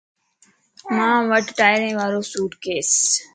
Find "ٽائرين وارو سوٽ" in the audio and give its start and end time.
1.59-2.51